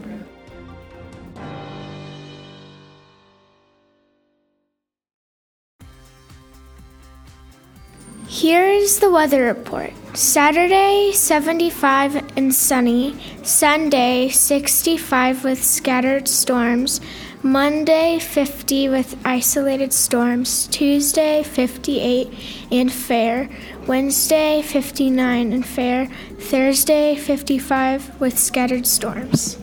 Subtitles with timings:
[8.90, 9.92] Here's the weather report.
[10.14, 13.16] Saturday, 75 and sunny.
[13.44, 17.00] Sunday, 65 with scattered storms.
[17.40, 20.66] Monday, 50 with isolated storms.
[20.66, 22.34] Tuesday, 58
[22.72, 23.48] and fair.
[23.86, 26.06] Wednesday, 59 and fair.
[26.40, 29.56] Thursday, 55 with scattered storms.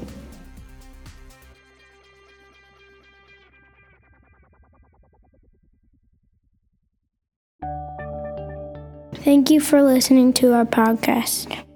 [9.16, 11.67] Thank you for listening to our podcast.